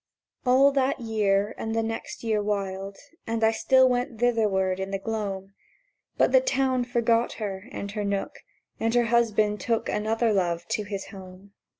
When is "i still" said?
3.43-3.87